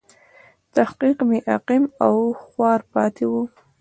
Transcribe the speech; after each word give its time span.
تحقیق 0.75 1.17
مې 1.27 1.39
عقیم 1.53 1.83
او 2.05 2.15
خوار 2.43 2.79
پاتې 2.93 3.25
و. 3.27 3.33